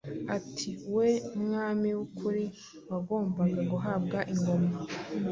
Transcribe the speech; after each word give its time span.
atari 0.35 0.71
we 0.95 1.09
mwami 1.43 1.89
w’ukuri 1.97 2.45
wagombaga 2.89 3.61
guhabwa 3.71 4.19
ingoma. 4.33 4.69